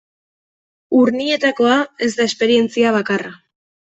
[0.99, 1.75] Urnietakoa
[2.07, 3.33] ez da esperientzia bakarra.